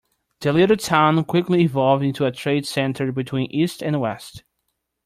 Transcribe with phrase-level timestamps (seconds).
[0.39, 4.43] The little town quickly evolved into a trade center between east and west.